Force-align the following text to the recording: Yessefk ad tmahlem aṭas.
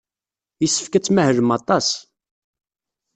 Yessefk 0.61 0.93
ad 0.97 1.03
tmahlem 1.03 1.49
aṭas. 1.57 1.87